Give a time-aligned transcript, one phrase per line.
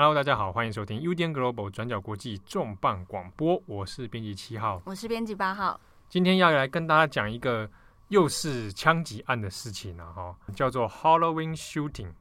[0.00, 5.78] Hello，大家好，欢迎收听 UDN Global 转角国际重磅广播，我是编辑七号，我是编辑八号。
[6.08, 7.70] 今天要来跟大家讲一个
[8.08, 12.14] 又是枪击案的事情了哈，叫做 Halloween Shooting，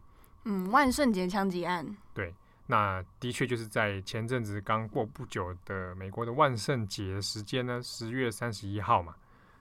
[0.44, 1.96] 嗯，万圣节枪击案。
[2.14, 2.36] 对，
[2.68, 9.16] 那的确就是在前阵子刚过不久的美国的万圣节时间呢，十月三十一号嘛。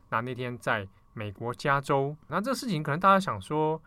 [0.09, 3.81] 那那天在美国加州，那这个事情可能大家想说，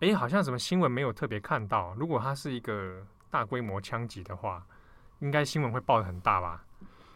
[0.00, 1.92] 哎，好像什么新闻没有特别看到。
[1.98, 4.64] 如果它是一个大规模枪击的话，
[5.18, 6.64] 应该新闻会报的很大吧？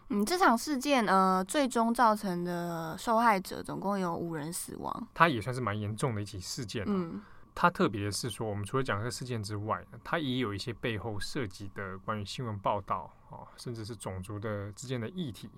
[0.09, 6.84] 嗯，这场事件呃，最终造成的受害者总共有五人死亡，它也算是蛮严重的一起事件。
[6.88, 7.23] 嗯，
[7.54, 15.48] 它特别的是说，我们除了讲这个事件之外，它也有一些背后涉及的关于新闻报道哦，甚至是种族的之间的议题。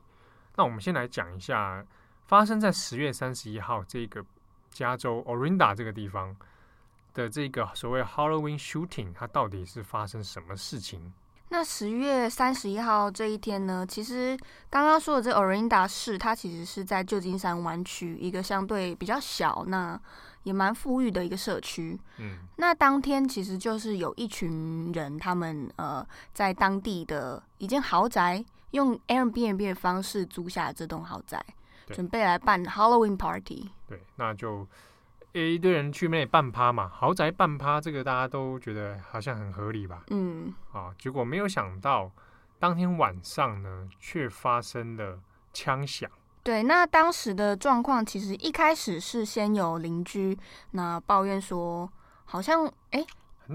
[0.56, 1.82] 那我们先来讲一下
[2.26, 4.22] 发生在十月三十一号这个
[4.70, 6.36] 加州 Orinda 这个地方。
[7.14, 11.12] 的这个所谓 Halloween shooting，它到底是发生什么事情？
[11.48, 13.86] 那十月三十一号这一天呢？
[13.86, 14.34] 其实
[14.70, 20.00] 刚刚说的这 Orinda 市，它其实是在旧金山湾区一个相对比较小，那
[20.44, 22.00] 也蛮富裕的一个社区。
[22.16, 31.44] 嗯，那当天其实就是有一群人，他们呃在当地的一间豪宅，用 Airbnb 的方式租下这栋豪宅，
[31.88, 33.68] 准备来办 Halloween party。
[33.86, 34.66] 对，那就。
[35.32, 40.04] 一堆人去那里办趴嘛，豪宅半趴，这个大家都觉得好像很合理吧？
[40.10, 42.10] 嗯，啊，结果没有想到，
[42.58, 45.18] 当天晚上呢，却发生了
[45.52, 46.10] 枪响。
[46.42, 50.36] 对，那当时的状况其实一开始是先有邻居
[50.72, 51.90] 那抱怨说，
[52.24, 53.04] 好像哎，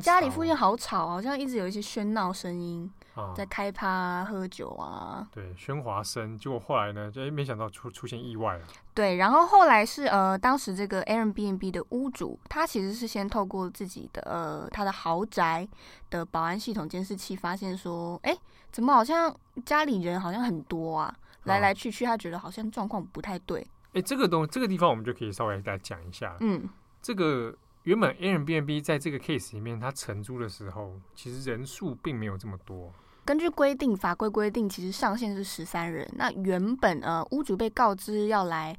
[0.01, 2.91] 家里附近好吵，好像一直有一些喧闹声音。
[3.35, 6.37] 在开趴、啊、喝酒啊，对，喧哗声。
[6.37, 8.65] 结果后来呢，就诶，没想到出出现意外了。
[8.93, 15.67] 对，然后后来是呃，当时这个 Airbnb 的屋主，他其实是先透过自己的呃他的豪宅
[16.09, 18.35] 的保安系统监视器，发现说，哎，
[18.71, 23.65] 怎么好像家里人好像很多啊，来来去去，他觉得好像状况不太对。
[23.93, 26.35] 哎，这个东这个地方我们就可以稍微来讲一下。
[26.39, 26.67] 嗯，
[27.01, 32.91] 这个原本 Airbnb 在这个 case 里面，他承租的时候，其实人数并没有这么多。
[33.27, 36.09] 根据规定，法规规定，其实上限是十三人。
[36.15, 38.73] 那原本呃，屋主被告知要来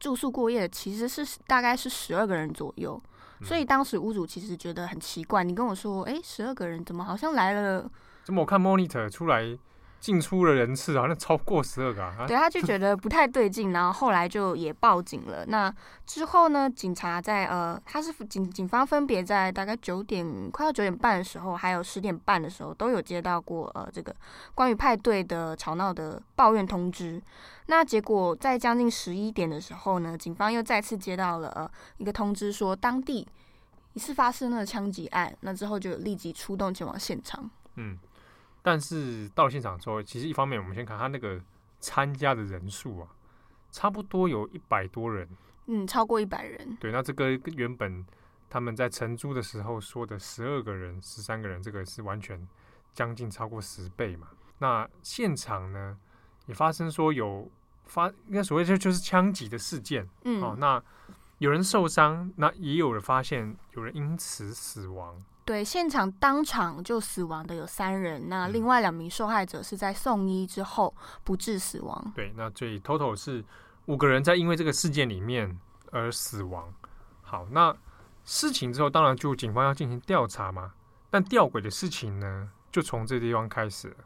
[0.00, 3.00] 住宿过夜，其实是大概是十二个人左右。
[3.38, 3.46] 嗯。
[3.46, 7.88] 所以当时屋主其实觉得很奇怪，你跟我说，哎，十二个人怎么好像来了？
[8.24, 9.56] 怎么我看 monitor 出来？
[10.02, 12.26] 进出的人次啊，那超过十二个啊！
[12.26, 15.46] 对，他就觉得不太对劲，然后后来就也报警了。
[15.46, 15.72] 那
[16.04, 24.12] 之后呢，警察在呃，他是警警方分别在大概九点快到九点半的时候，还有十点半的时候，都有接到过呃这个
[24.56, 27.22] 关于派对的吵闹的抱怨通知。
[27.66, 33.24] 那结果在将近十一点的时候呢，警方又再次接到了呃一个通知，说当地
[33.92, 35.32] 疑似发生了枪击案。
[35.42, 37.48] 那之后就立即出动前往现场。
[37.76, 37.96] 嗯。
[38.62, 41.40] 但是到现场之后，其实一方面我们先看他那个
[41.80, 43.08] 参加的人数啊，
[43.72, 45.28] 差不多有一百多人，
[45.66, 46.76] 嗯，超过一百人。
[46.80, 48.06] 对，那这个原本
[48.48, 52.46] 他们在承租的时候说的十二个人、十三个人，这个是完全
[52.94, 54.28] 将近超过十倍嘛。
[54.58, 55.98] 那现场呢
[56.46, 57.50] 也发生说有
[57.86, 60.80] 发，应该所谓就就是枪击的事件，嗯，哦，那
[61.38, 65.20] 有人受伤，那也有人发现有人因此死亡。
[65.44, 70.94] 对，现场当场就死亡的有三人，那另外两名受害者是在送医之后
[71.24, 72.12] 不治死亡。
[72.14, 73.44] 对，那所以 total 是
[73.86, 75.58] 五个人在因为这个事件里面
[75.90, 76.72] 而死亡。
[77.22, 77.76] 好，那
[78.24, 80.72] 事情之后当然就警方要进行调查嘛。
[81.10, 83.96] 但吊诡的事情呢，就从这地方开始了。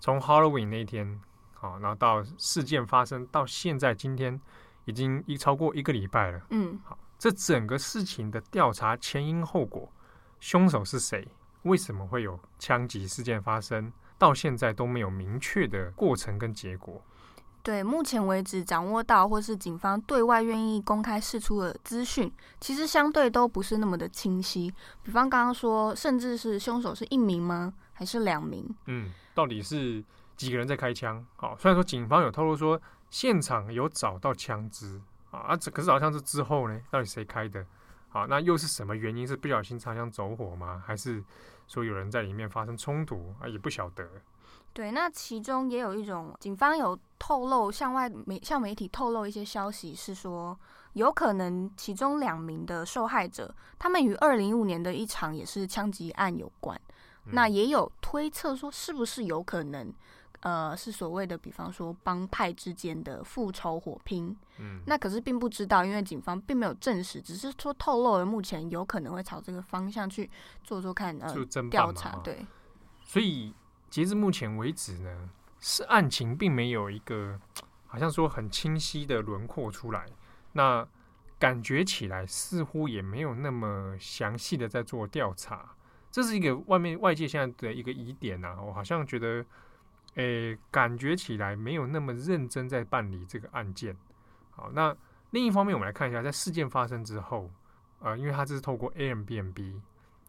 [0.00, 1.20] 从 Halloween 那天，
[1.54, 4.40] 好，然后到事件发生到现在今天，
[4.84, 6.40] 已经一超过一个礼拜了。
[6.50, 9.88] 嗯，好，这整个事情的调查前因后果。
[10.42, 11.24] 凶手是谁？
[11.62, 13.92] 为什么会有枪击事件发生？
[14.18, 17.00] 到现在都没有明确的过程跟结果。
[17.62, 24.68] 对，目前为止掌握到或是警方对外愿意公开释出的资讯，其实相对都不是那么的清晰。
[25.04, 27.72] 比方刚刚说，甚至是凶手是一名吗？
[27.92, 28.68] 还是两名？
[28.86, 30.02] 嗯，到底是
[30.36, 31.24] 几个人在开枪？
[31.36, 35.00] 好，虽然说警方有透露说现场有找到枪支
[35.30, 37.64] 啊，啊可是找到枪支之后呢，到底谁开的？
[38.12, 39.26] 好，那又是什么原因？
[39.26, 40.82] 是不小心擦枪走火吗？
[40.86, 41.24] 还是
[41.66, 43.48] 说有人在里面发生冲突啊？
[43.48, 44.06] 也不晓得。
[44.74, 50.54] 对，那其中也有一种，警方有透露向外媒向媒体透露一些消息，是说
[50.92, 56.78] 有可能其中两名的受害者，他们与二零一五年的一场也是枪击案有关。
[57.24, 57.32] 嗯。
[57.32, 59.90] 那也有推测说，是不是有可能？
[60.42, 70.28] 呃，是所谓的，比方说帮派之间的复仇火拼，嗯，那可是并不知道，因为警方并没有证实，只是说透露了目前有可能会朝这个方向去
[70.64, 71.32] 做做看，呃，
[71.70, 72.44] 调查，对，
[73.02, 73.54] 所以
[73.88, 75.30] 截至目前为止呢，
[75.60, 77.38] 是案情并没有一个
[77.86, 80.06] 好像说很清晰的轮廓出来。
[80.54, 80.86] 那
[81.38, 85.74] 感觉起来似乎也没有那么详细的在做调查，
[86.10, 88.62] 这是一个外面外界现在的一个疑点呐、啊。
[88.62, 89.44] 我好像觉得，
[90.14, 93.96] 诶、感觉起来没有那么认真在办理这个案件。
[94.50, 94.94] 好，那
[95.30, 97.50] 另一方面，我们来看一下，在事件发生之后，
[98.00, 99.80] 呃，因为它这是透过 Airbnb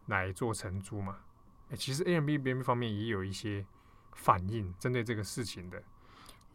[0.06, 1.18] 来做承租嘛，
[1.70, 3.66] 诶、其实 Airbnb 方面也有一些
[4.14, 5.82] 反应针对这个事情的。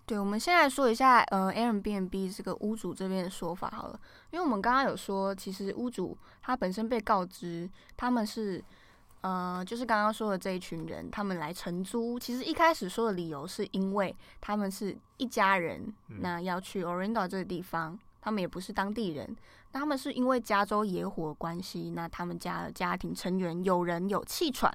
[0.08, 4.00] 对，我们先来说一下，呃，Airbnb 这个屋主这边的说法好了，
[4.32, 8.64] 因为我们刚刚有说，其实屋主他本身被告知他们是，
[9.22, 19.36] 呃，就是刚刚说的这一群人，他们来承租，其实一开始说的理由是因为他们是一家人，那要去 Orinda 这个地方，他们也不是当地人。
[19.72, 24.74] 那他们是因为加州野火关系，那他们家的家庭成员有人有气喘，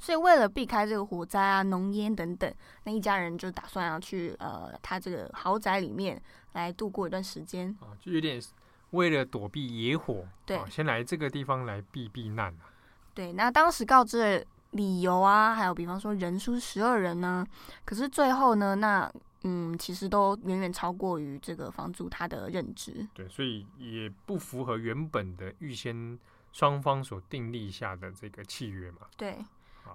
[0.00, 2.52] 所以为了避开这个火灾啊、浓烟等等，
[2.84, 6.20] 那一家人就打算要去呃他这个豪宅里面
[6.54, 8.42] 来度过一段时间啊，就有点
[8.90, 12.52] 为了躲避野火，对，啊、先来这个地方来避避难。
[13.14, 17.46] 对，那当时告知的理由啊，还有比方说人数十二人呢，
[17.84, 19.12] 可是最后呢，那。
[19.44, 26.16] 嗯，其实都远远超过于这个房主他的认知，对，所以也不符合原本的预先
[26.52, 28.98] 双方所订立下的这个契约嘛。
[29.16, 29.44] 对，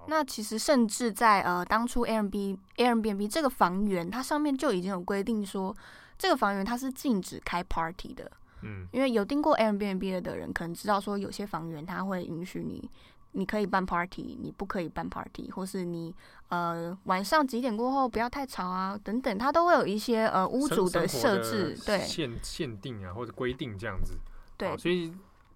[0.07, 5.73] 那其实甚至在呃当初 Airbnb Airbnb 这个房源，它上面就已经有规定说，
[6.17, 8.29] 这个房源它是禁止开 party 的。
[8.61, 12.89] 嗯，因为有订过 Airbnb 的人可能知道说，有些房源他会允许你。
[13.33, 16.15] 你可以办 party，你不可以办 party，或是你
[16.47, 24.17] 呃晚上几点过后不要太吵啊，等等，他都会有一些呃屋主的设置，对限限定啊或者规定这样子。
[24.57, 25.13] 对，所以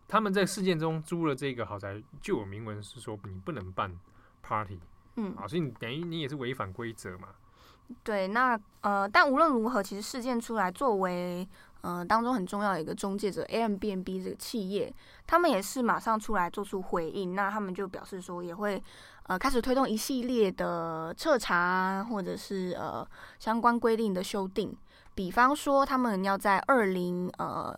[0.07, 3.98] 他们在事件中租了这个豪宅，就有明文是说你不能办
[4.44, 4.80] party，
[5.15, 7.30] 嗯，啊，所以你等于你也是违反规则嘛。
[8.03, 11.48] 对，那呃，但无论如何，其实事件出来，作为
[11.81, 14.94] 呃当中很重要的一个中介者，Airbnb 这个企业，
[15.28, 17.36] 他们也是马上出来做出回应。
[17.36, 18.81] 那他们就表示说，也会
[19.24, 23.07] 呃开始推动一系列的彻查，或者是呃
[23.39, 24.75] 相关规定的修订。
[25.13, 27.75] 比方说，他们要在二零呃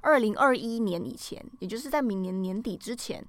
[0.00, 3.24] 二零二一年以前，也就是在明年年底之前。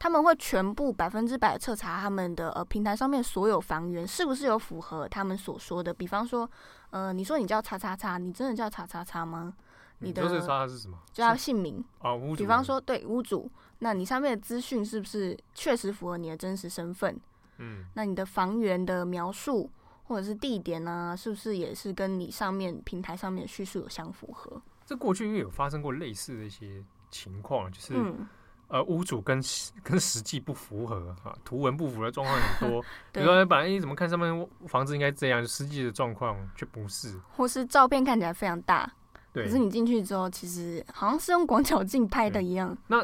[0.00, 5.92] 他们会全部百分之百彻查他们的呃平台上面所有房源是不是有符合他们所说的。
[5.92, 6.48] 比方说，
[6.90, 9.54] 呃，你说你叫叉叉叉，你真的叫叉叉叉吗？
[10.00, 10.96] 你的叉叉是什么？
[11.12, 12.14] 叫姓名啊。
[12.14, 12.36] 屋主。
[12.36, 13.50] 比方说，对屋主，
[13.80, 17.18] 那你上面的资讯是不是确实符合你的真实身份？
[17.58, 17.84] 嗯。
[17.94, 19.70] 那你的房源的描述
[20.04, 24.62] 或者是地点呢，是不是也是跟你上面平台上面的叙述有相符合？
[24.86, 27.94] 这过去因为有发生过类似的一些情况，就是。
[27.96, 28.26] 嗯
[28.68, 29.40] 呃，屋主跟
[29.82, 32.82] 跟实际不符合啊，图文不符的状况很 多。
[33.10, 38.90] 比如说，本来你怎么看上面房子应该这样，实际的状况却不是，或是照片看起来非常大，
[39.32, 42.76] 对，可是你进去之后，其实好像是用广角镜拍的一样。
[42.88, 43.02] 那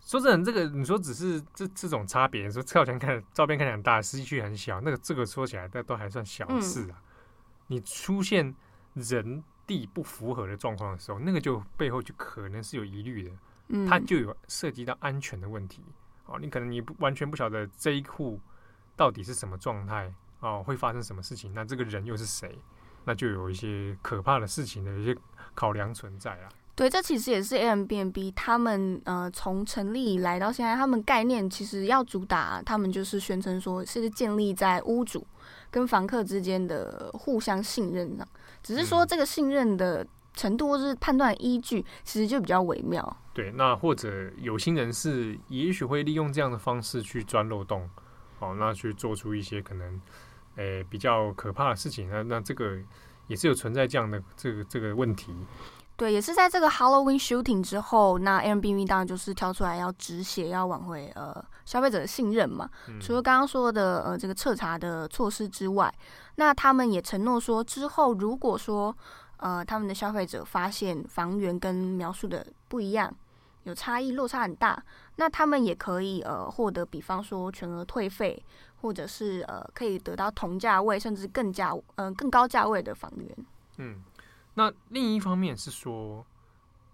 [0.00, 6.96] 说真的，这个你说只是这这种差别，说照片看照片看起来很大，实际却很小，那个这个说起来，那都还算小事啊。
[6.96, 7.04] 嗯、
[7.66, 8.54] 你出现
[8.94, 13.30] 人地不符合的状况的时候，那个就背后就可能是有疑虑的。
[13.88, 15.82] 它就有涉及到安全的问题
[16.26, 18.40] 哦，你可能你不完全不晓得这一户
[18.96, 22.58] 到底是什么状态哦，会发生什么事情，那这个人又是谁？
[23.04, 25.14] 那就有一些可怕的事情的一些
[25.54, 26.48] 考量存在啦。
[26.74, 35.24] 对，这其实也是 Airbnb 他们呃从成立以来到现在，他们概念其实要主打，他们就是宣称说是建立在屋主
[35.70, 38.26] 跟房客之间的互相信任上，
[38.62, 43.16] 只是说这个信任的程度或是判断依据，其实就比较微妙。
[43.32, 47.88] 对，那或者有心人士也许会利用这样的方式去钻漏洞，
[48.38, 50.00] 哦，那去做出一些可能，
[50.56, 52.08] 诶、欸、比较可怕的事情。
[52.08, 52.78] 那那这个
[53.26, 55.34] 也是有存在这样的这个这个问题。
[55.96, 62.68] 对，也是在这个 Halloween shooting 之后，那 Airbnb 当然就是挑出来要止血，要挽回呃消费者的信任嘛。
[62.88, 65.92] 嗯、除了刚刚说的呃这个彻查的措施之外，
[66.34, 68.96] 那他们也承诺说之后如果说
[69.38, 73.14] 呃他们的消费者发现房源跟描述的不一样。
[73.64, 74.84] 有差异，落差很大，
[75.16, 78.44] 那他们也可以呃获得，比方说全额退费，
[78.82, 83.46] 或者是呃可以得到同价位甚至更价嗯、呃、更高价位的房源。
[83.78, 84.02] 嗯，
[84.52, 86.26] 那另一方面是说，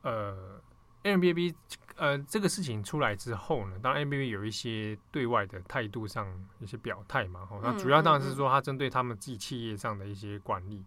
[0.02, 0.60] 呃
[1.02, 1.52] ，Airbnb
[1.96, 6.28] 呃这个事情出来之后呢，当然 Airbnb 有一些对外的态度上
[6.60, 10.84] 一些表态嘛，哦，那主要当然是说他针对他们自己企业上的一些管理，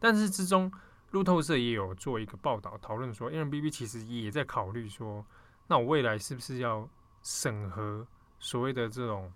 [0.00, 0.72] 但是之中。
[1.10, 5.26] 路透社也有做一个报道，讨论说，Airbnb 其实也在考虑说，
[5.66, 6.88] 那我未来是不是要
[7.22, 8.06] 审核
[8.38, 9.32] 所谓的这种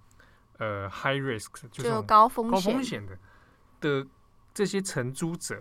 [0.59, 3.19] 呃 high risk 就是高风险高风险的
[3.81, 4.07] 的
[4.53, 5.61] 这些承租者，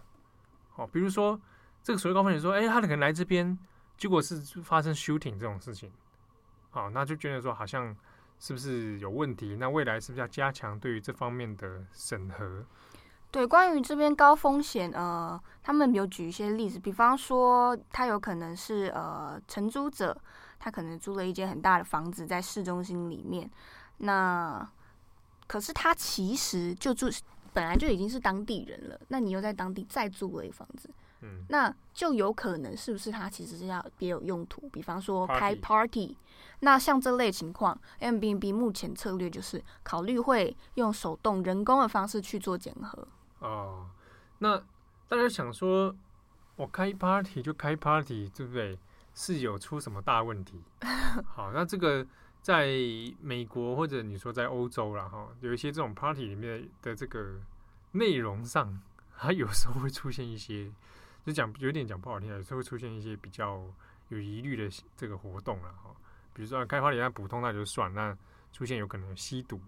[0.75, 1.39] 哦，比如说
[1.82, 3.58] 这个所谓高风险说，哎，他可能来这边，
[3.98, 5.91] 结果是发生 shooting 这种事情，
[6.70, 7.96] 好，那就觉得说好像
[8.39, 9.55] 是不是有问题？
[9.60, 12.63] 那未来是不是要加强对于这方面的审核？
[13.33, 20.15] 对，关于这边高风险，呃，他们有举一些例子，比方说，他有可能是呃承租者，
[20.59, 23.49] 他可能租了一间很大的房子在市中心里面，
[23.97, 24.69] 那
[25.47, 27.07] 可是他其实就住
[27.53, 30.87] 本来就已经是当地人了，那你又在当地再租了一房子，
[31.21, 36.15] 嗯，那就有可能是不是他其实是要别有用途，比方说开 party，
[36.59, 43.07] 那像这类情况，Airbnb 目前策略就是考虑会用手动人工的方式去做检核。
[43.43, 43.89] 哦，
[44.39, 44.57] 那
[45.09, 45.93] 大家想说，
[46.55, 48.79] 我开 party 就开 party，对不对？
[49.13, 50.63] 是有出什么大问题？
[51.27, 52.07] 好，那这个
[52.41, 52.67] 在
[53.19, 57.35] 美国或者你说在欧洲啦，哈，有一些这种 party 里面的这个
[57.91, 58.81] 内容上，
[59.17, 60.71] 它有时候会出现一些，
[61.25, 63.62] 就讲有点讲不好听，有时候会出现一些比较
[64.07, 65.93] 有疑虑的这个活动了，哈。
[66.33, 68.17] 比如说开 party 那普通那就算，那
[68.53, 69.59] 出现有可能有吸毒，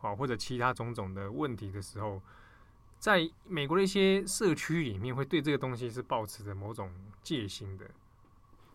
[0.00, 2.20] 啊，或者其他种种的问题的时候。
[3.02, 6.88] 在美国的一些社区里面，会对这个东西是保持着某种
[7.20, 7.84] 戒心的。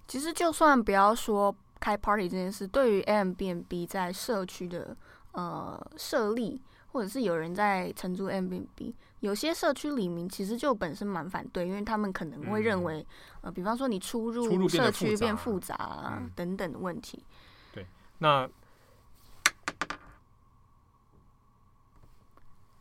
[0.06, 4.98] 其实，就算不要说开 party 这件事，对于 Airbnb 在社区的
[5.32, 17.24] 呃设立，或者是有人在承租 Airbnb，有些社区里面其实就本身蛮反对，因为他们可能会认为，嗯、呃，比方说你出入社区变复杂啊等等的问题。
[17.72, 18.46] 对，那。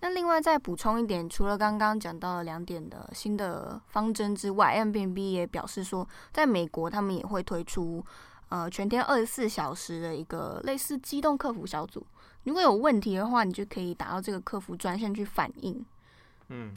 [0.00, 8.04] 那另外再补充一点，除了刚刚讲到了两点的新的方针之外，Airbnb 也表示说，在美国他们也会推出
[8.48, 12.06] 呃全天二十四小时的一个类似机动客服小组，
[12.44, 15.84] 如果有问题的话，你就可以打到这个客服专线去反映。
[16.48, 16.74] 嗯，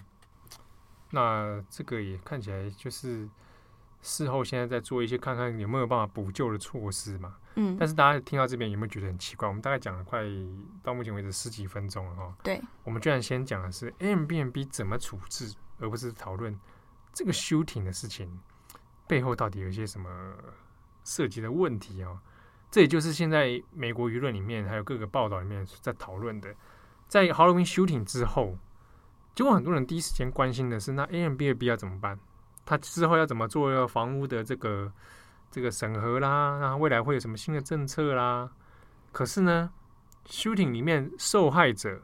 [1.11, 3.29] 那这个也看起来就是。
[4.01, 7.35] 事后现在在做一些看看有没有办法补救的措施嘛？
[7.61, 9.45] 嗯，但是大家听到这边有没有觉得很奇怪？
[9.45, 10.23] 我们大概讲了快
[10.81, 12.33] 到目前为止十几分钟了哈。
[12.41, 16.57] 对，我们居然先讲的是 Airbnb 怎么处置，而不是讨论
[17.11, 18.39] 这个 shooting 的事情
[19.07, 20.33] 背后到底有一些什么
[21.03, 22.21] 涉及的问题啊？
[22.71, 26.55] 这也就是现在美国舆论里面还有各个报道里面在讨论的，
[27.09, 28.57] 在 Halloween shooting 之后，
[29.35, 32.17] 结果很多人第一时间关心的是，那 Airbnb 要怎么办？
[32.65, 34.93] 他之后要怎么做房屋的这个
[35.49, 36.59] 这个审核啦？
[36.59, 38.51] 那未来会有什么新的政策啦？
[39.11, 39.71] 可是呢
[40.25, 42.01] ，shooting 里面受害者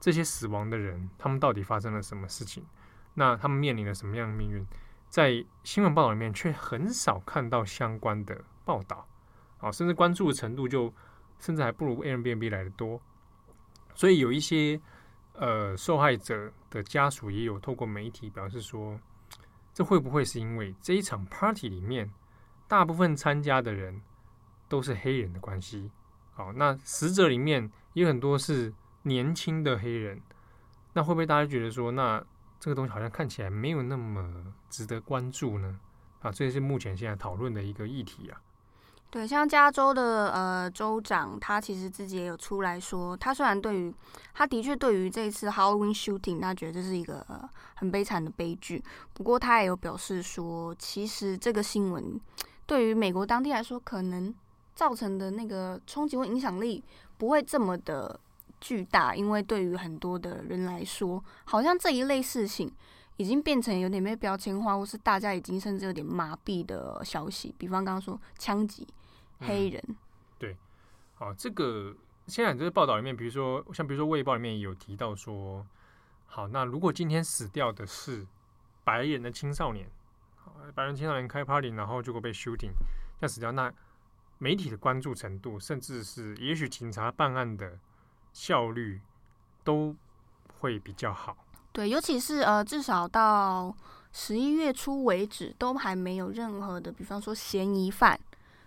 [0.00, 2.64] 这些死亡的人，他们到底发生了什么事情？
[3.14, 4.66] 那他们面临了什么样的命运？
[5.08, 9.06] 在新闻报道里面却很少看到相关的报道，
[9.58, 10.92] 啊，甚至关注的程度就
[11.38, 13.00] 甚至还不如 Airbnb 来的多。
[13.94, 14.80] 所以有一些
[15.34, 18.98] 呃受害者的家属也有透过媒体表示说。
[19.74, 22.10] 这会不会是因为这一场 party 里面
[22.68, 24.00] 大部分参加的人
[24.68, 25.90] 都是黑人的关系？
[26.32, 28.72] 好，那死者里面有很多是
[29.02, 30.20] 年轻的黑人，
[30.92, 32.22] 那会不会大家觉得说，那
[32.60, 35.80] 这个东西好像看起来没有那么值得关注呢？
[36.20, 38.40] 啊，这是目前现在讨论的一个议题啊。
[39.10, 43.94] 对，像加州的呃州长，他其实自己也有出来说，他虽然对于
[44.34, 47.24] 他的确对于这一次 Halloween shooting，他觉得这是一个、
[47.74, 48.84] 很悲惨的悲剧。
[49.14, 52.20] 不过他也有表示说，其实这个新闻
[52.68, 54.32] 对于美国当地来说，可能
[54.74, 56.84] 造成的那个冲击或影响力
[57.16, 58.20] 不会这么的
[58.60, 62.70] 巨大，因为对于很多的人来说，好像这一类事情
[63.16, 67.54] 已经变成有点被标签化，或是大家已经甚至有点麻痹的消息。
[67.58, 68.86] 比方刚刚说枪击。
[69.40, 69.96] 黑人、嗯，
[70.36, 70.56] 对，
[71.14, 71.94] 好，这个
[72.26, 75.64] 现在这个报道里面，比如说像比如说《卫报》里面有提到说，
[76.26, 78.26] 好，那如果今天死掉的是
[78.82, 79.88] 白人的青少年，
[80.74, 82.72] 白人青少年开 party，然后结果被 shooting，
[83.20, 83.72] 这样死掉，那
[84.38, 87.78] 媒体的关注程度，甚至是也许警察办案的
[88.32, 89.00] 效率
[89.64, 89.94] 都
[90.58, 91.36] 会比较好。
[91.72, 93.74] 对，尤其是呃，至少到
[94.12, 98.18] 十一月初为止，都还没有任何的，比方说嫌疑犯。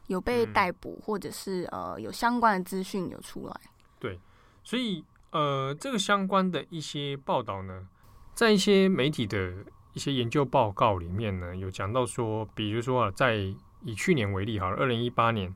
[0.07, 3.55] 有被逮捕，或者是呃有相关的资讯有出来。
[3.97, 4.19] 对，
[4.61, 7.87] 所以呃这个相关的一些报道呢，
[8.33, 13.35] 在一些媒体的一些研究报告里面呢，有讲到说，比如说啊，在
[13.81, 15.53] 以去年为例，好了，二零一八年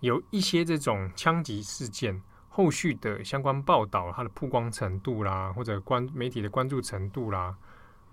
[0.00, 7.56] 有一些这种枪击事件后续的相关报道，它的曝光程度啦，或者关媒体的关注程度啦，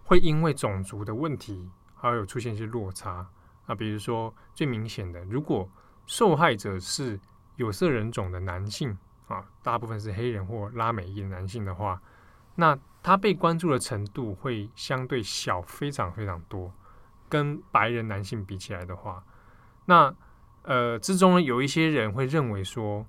[0.03, 3.25] 会因为种族的问题，还有出现一些落差。
[3.65, 5.69] 啊，比如说最明显的，如果
[6.05, 7.17] 受害者是
[7.55, 12.01] 有色人种的男性啊，大部分是黑人或拉美裔的男性的话，
[12.55, 16.73] 那他被关注的程度会相对小，非常非常多。
[17.29, 19.23] 跟白人男性比起来的话，
[19.85, 20.15] 那
[20.61, 23.05] 呃之中，有一些人会认为说，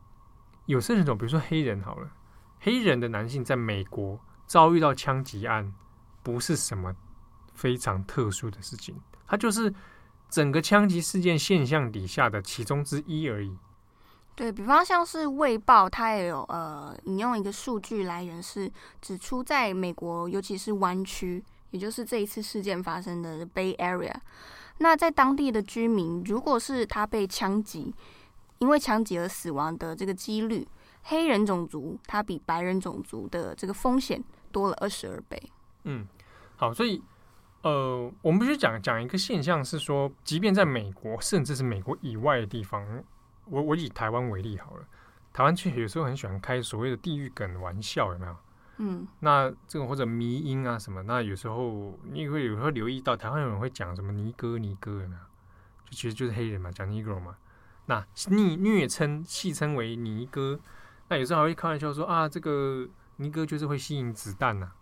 [0.67, 2.11] 有色人种，比如说黑人好了，
[2.59, 5.73] 黑人的男性在美国遭遇到枪击案，
[6.23, 6.97] 不是什么
[7.53, 9.73] 非常特殊的事情，他就是
[10.31, 13.57] 整个枪击事件现象底下的其中之一而已。
[14.37, 18.69] 对，比方像是《卫报》，它也有呃引用一个数据来源是
[19.01, 24.13] 指出，在美国尤其是湾区，也就是这一次事件发生的 Bay Area，
[24.79, 27.95] 那在当地的居民，如果是他被枪击，
[28.59, 30.67] 因为枪击而死亡的这个几率，
[31.05, 35.41] 黑人种族他比白人种族的这个风险多了二十二倍。
[35.85, 36.09] 嗯，
[36.57, 37.01] 好，所以
[37.63, 42.85] 呃，我们必须讲讲一个现象是说，即便在美国，甚至是美国以外的地方。
[43.47, 44.85] 我我以台湾为例好了，
[45.33, 48.37] 台湾其实有时候很喜欢开所谓的地域梗玩笑，有没有？
[48.79, 55.21] 嗯，那这种或者迷音啊什么，那有时候你会有时候留意到台湾有人会讲什么尼哥尼哥有没有？
[55.85, 57.37] 就其实就是黑人嘛，讲尼哥嘛。
[57.87, 60.59] 那逆虐称戏称为尼哥，
[61.09, 64.73] 那有时候还会开玩笑说啊，这个尼哥就是会吸引子弹呐、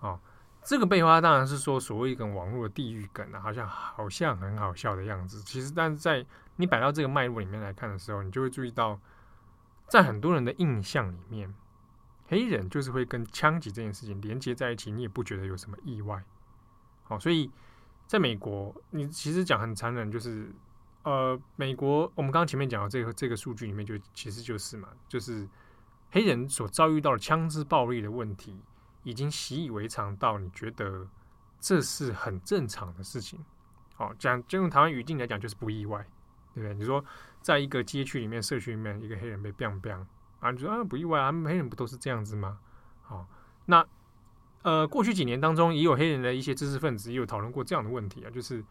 [0.00, 0.08] 啊。
[0.08, 0.20] 哦，
[0.66, 5.40] 这个背后当然是说所谓一个网络的地狱梗啊，好像好像很好笑的样子。
[5.42, 8.98] 其实但是在你摆到这个脉络里面来看的时候，你就会注意到，
[9.86, 11.54] 在很多人的印象里面，
[12.26, 16.20] 黑人就是会跟枪击这件事情连接在一起，你也不觉得有什么意外。
[17.04, 17.48] 好，所以
[18.08, 20.50] 在美国，你其实讲很残忍，就是
[21.04, 25.48] 呃，美国我们刚刚前面讲的这个这个数据里面，就其实就是嘛，就是
[26.10, 28.58] 黑人所遭遇到的枪支暴力的问题，
[29.06, 31.06] 已经习以为常到你觉得
[31.60, 33.38] 这是很正常的事情。
[33.94, 36.04] 好，讲就用台湾语境来讲，就是不意外。
[36.54, 36.74] 对不对？
[36.74, 37.04] 你说，
[37.42, 40.06] 在一个街区里面、社区里面，一个黑人被 biang biang
[40.40, 42.58] 啊，你说啊，不意外啊，黑人不都是这样子吗？
[43.02, 43.28] 好，
[43.66, 43.86] 那
[44.62, 48.64] 呃，过去几年当中，也有黑人的一些知识分子也有讨论过这样的问题啊，就是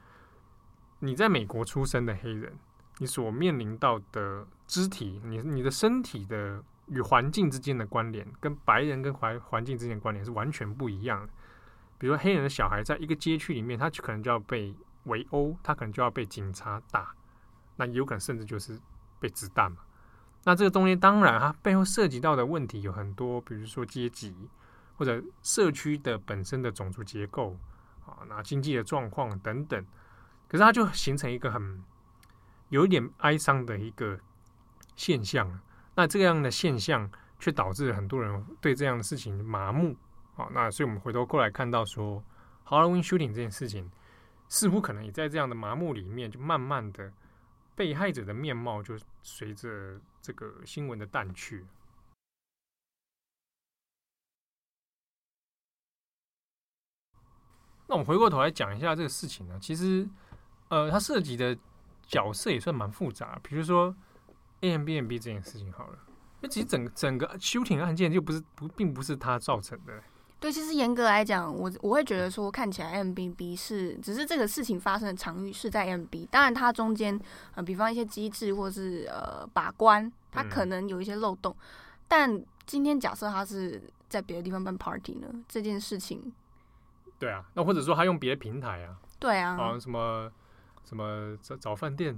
[0.98, 2.58] 你在美国出生的黑人，
[2.98, 11.34] 你所面临到的肢体，你你的身体的与环境之间的关联，跟白人跟环环境之间的关联是完全不一样的。
[11.98, 17.15] 比如说，黑人的小孩在一个街区里面，他就可能就要被围殴，他可能就要被警察打。
[17.78, 18.80] 那有可能甚至就是
[19.19, 19.80] 被子弹嘛？
[20.43, 24.36] 那这个东西当然它背后涉及到的问题有很多，比如说阶级
[24.95, 27.58] 或者社区的本身的种族结构
[28.06, 29.84] 啊，那经济的状况等等。
[30.48, 31.84] 可是它就形成一个很
[32.69, 34.19] 有一点哀伤的一个
[34.95, 35.60] 现象。
[35.95, 39.95] 那这样的现象却导致很多人对这样的事情麻木
[40.36, 40.47] 啊。
[40.51, 42.23] 那所以我们回头过来看到说
[42.65, 43.89] ，Halloween shooting 这件事情
[44.47, 47.12] 似乎可能也在这样的麻木里面，就慢慢的。
[47.77, 51.65] 被害者的面貌就随着这个新闻的淡去。
[57.86, 60.08] 那我们回过头来讲一下这个事情呢，其实，
[60.69, 61.53] 呃，它涉及的
[62.08, 63.38] 角色也算蛮复杂。
[63.43, 63.93] 比如说
[64.62, 65.98] Airbnb 这件事情好了，
[66.41, 69.94] 那其实整个整个 shooting 案件就不是不并不是他造成的。
[70.38, 77.20] 对，其实严格来讲，我我会觉得说，看起来 MBB 是只是这个事情发生的场域是在 MB，当然它中间
[77.56, 81.56] 呃，比方一些机制或是呃把关，它可能有一些漏洞。
[81.58, 81.65] 嗯、
[82.08, 86.32] 但今天假设他是在别的地方办 party 呢，这件事情，
[87.18, 90.30] 对啊，那或者说他用别的平台啊，对啊，啊什么
[90.86, 92.17] 什么找找饭店。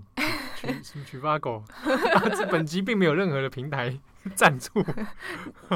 [0.57, 1.63] 取什么取发狗？
[2.35, 3.95] 这本集并没有任何的平台
[4.33, 4.81] 赞助，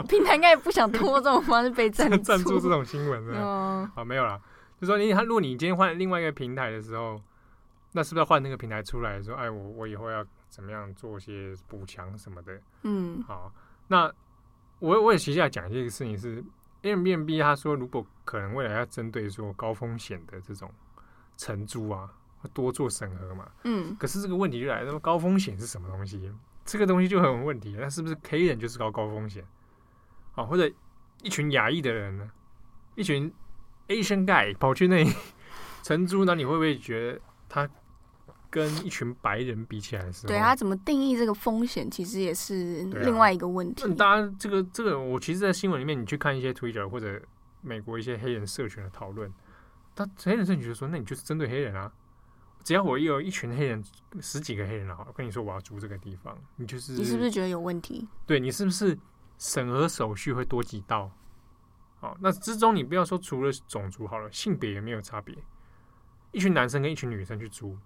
[0.09, 3.39] 平台应该也不想拖这种方式被赞助赞助这种新闻的。
[3.39, 4.41] 啊、哦，没有啦，
[4.79, 7.21] 就说你他，如果你今天换另外一个平台的时候，
[7.91, 12.59] 那是不是要换那个平台出来说，哎，我我以后要怎么样做一些补强什么的？
[12.81, 13.53] 嗯，好，
[13.87, 14.11] 那
[14.79, 16.43] 我我也其实要讲一个事情是
[16.81, 20.71] ，Airbnb 他说，如果可能未来要针对说高风险的这种
[21.37, 22.09] 承租啊。
[22.49, 26.31] 多做审核嘛，嗯，可是这个问题就来了，那么高风险是什么东西？
[26.63, 27.75] 这个东西就很有问题。
[27.79, 29.43] 那是不是黑人就是高高风险？
[30.35, 30.71] 啊，或者
[31.23, 32.31] 一群亚裔的人呢？
[32.95, 33.31] 一群
[33.87, 35.11] Asian guy 跑去那里
[35.83, 37.69] 承租，那你会不会觉得他
[38.49, 43.83] 跟一群白人比起来的时候，对他怎么定义这个风险，其实也是另外一个问题。
[43.87, 47.21] 那大家这个这个，我其实，在新闻里面你去看一些 Twitter 或者
[47.61, 49.33] 美国一些黑人社群的讨论，
[49.95, 51.91] 他黑人社群就说，那你就是针对黑人啊。
[52.63, 53.83] 只要我有一群黑人，
[54.19, 58.07] 十几个黑人好，我跟你说我要租这个地方，你就是你是不是觉得有问题？
[58.25, 58.97] 对，你是不是
[59.37, 61.11] 审核手续会多几道？
[61.99, 65.37] 好，那之中你不要说除了种族好了，性别也没有差别。
[66.31, 67.77] 一群男生跟一群女生去租，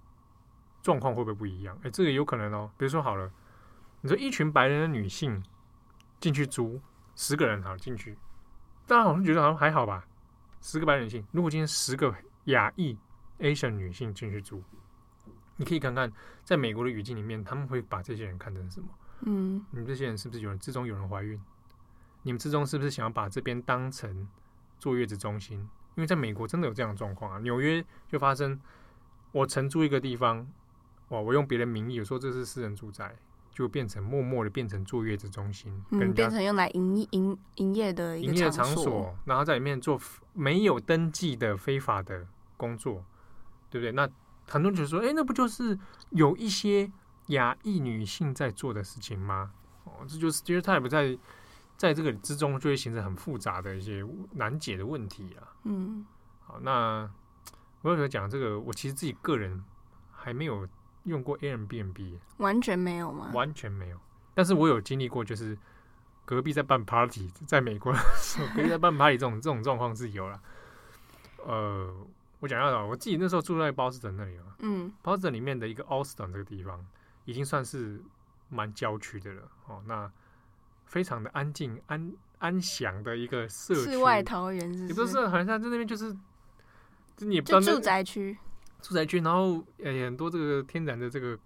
[0.82, 1.78] 状况会不会不一样？
[1.84, 2.70] 哎，这个有可能哦。
[2.78, 3.32] 比如说好了，
[4.02, 5.44] 你说一群白人的女性
[6.20, 6.80] 进去租，
[7.16, 8.18] 十个人好进去，
[8.86, 10.06] 大家好像觉得好像还好吧。
[10.62, 12.14] 十个白人女性，如果今天十个
[12.46, 12.98] 亚裔
[13.40, 14.64] Asian 女性进去住，
[15.58, 16.12] 你可以看看，
[16.44, 18.88] 在美国的语境里面，他们会把这些人看成什么？
[19.22, 21.42] 嗯，你们这些人是不是有人之中有人怀孕？
[22.24, 24.28] 你们之中是不是想要把这边当成
[24.80, 25.60] 坐月子中心？
[25.96, 28.60] 因为在美国真的有这样的状况啊，纽约就发生，
[29.32, 30.48] 我承租一个地方，
[31.10, 33.16] 哇，我用别人名义说这是私人住宅。
[33.52, 39.98] 就变成默默的变成坐月子中心，嗯，变成用来营营营业的营业场所，然后在里面做
[40.34, 43.06] 没有登记的非法的工作，
[43.76, 43.92] 对不对？
[43.92, 44.10] 那
[44.48, 45.78] 很多人就说，哎，那不就是
[46.12, 46.90] 有一些
[47.28, 49.52] 亚裔女性在做的事情吗？
[49.84, 51.18] 哦，这就是其实他也不在
[51.76, 55.52] 在这个之中，就会形成很复杂的一些难解的问题啊。
[55.64, 56.06] 嗯，
[56.46, 57.10] 好，那
[57.82, 59.64] 我有讲这个，我其实自己个人
[60.12, 60.68] 还没有。
[61.06, 63.30] 用过 Airbnb 完全没有吗？
[63.32, 63.98] 完全没有，
[64.34, 65.56] 但是我有经历过，就是
[66.26, 70.42] 隔壁在办 party，在美国的时候，隔壁在办 party 这种这种状况是有了。
[71.46, 71.96] 呃，
[72.40, 76.86] 我讲一下，我自己那时候住在波士顿那里嘛，嗯，波士顿里面的一个 Austin 这个地方，
[77.26, 78.02] 已经算是
[78.50, 79.82] 蛮郊区的了哦。
[79.86, 80.12] 那
[80.86, 84.88] 非常的安静、安安详的一个社区，世外桃源是不是？
[84.88, 86.14] 也不是，好像在那边就是，
[87.16, 88.38] 就你就住宅区。
[88.82, 91.38] 住宅区，然后诶很多这个天然的这个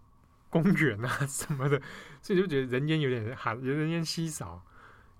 [0.49, 1.81] 公园啊什么的，
[2.21, 4.61] 所以就觉得人烟有点罕，人烟稀少。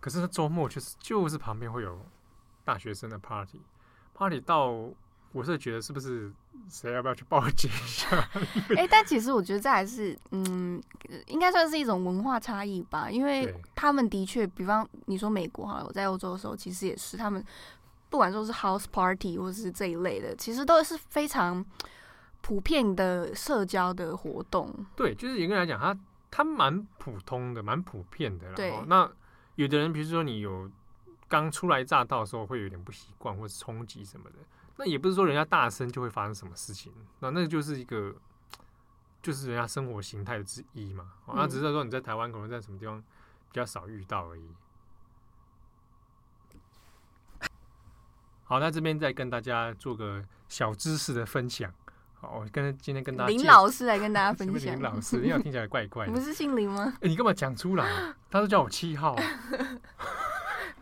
[0.02, 2.06] 可是他周末就是就是旁边会有
[2.66, 4.92] 大学生的 party，party 到
[5.32, 6.32] 我是觉得是不是
[6.70, 8.30] 谁要不要去报警一下？
[8.78, 10.82] 哎，但其实我觉得这还是嗯，
[11.28, 17.44] 应该算是一种文化差异吧，因为他们的确，比方你说美国哈，我在欧洲的时候其实也是，他们
[18.10, 21.66] 不管说是 house party 或是这一类的，其实都是非常。
[22.42, 26.00] 普遍的社交的活动，对，就是严格来讲，它
[26.32, 28.54] 它蛮普通的，蛮普遍的。
[28.54, 29.08] 对，那
[29.56, 30.72] 有的人，比如说你有
[31.28, 34.38] 刚初来乍到的时候，会有点不习惯或是冲击什么的，
[34.80, 38.16] 那也不是说人家大声就会发生什么事情，那那就是一个，
[39.22, 41.12] 就是人家生活形态之一嘛。
[41.36, 43.06] 那只是说你在台湾可能在什么地方比
[43.52, 44.50] 较少遇到而已。
[48.46, 51.72] 好，那这边再跟大家做个小知识的分享。
[52.22, 54.74] 好，我跟今天跟大家林老师来跟大家 分享。
[54.76, 56.12] 林老师，你好，听起来怪怪的。
[56.16, 56.94] 不是姓林吗？
[57.02, 58.16] 你干嘛讲出来？
[58.32, 59.14] 他都叫我七号。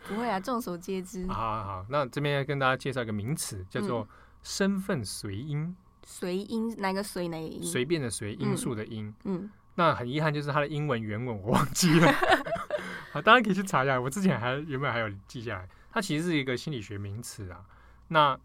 [0.07, 1.27] 不会啊，众所皆知。
[1.27, 4.07] 好好好，那这边要跟大家介绍一个名词，叫做
[4.43, 5.75] 身份随因。
[6.03, 7.61] 随因哪个随哪？
[7.61, 9.07] 随便的随，因素的因。
[9.25, 9.43] 嗯。
[9.43, 12.11] 嗯，那很遗憾，就是它的英文原文我忘记了。
[13.11, 13.99] 好，大家可以去查一下。
[13.99, 15.69] 我之前还原本还有记下来。
[15.91, 17.65] 它其实是一个心理学名词啊。
[18.07, 18.39] 那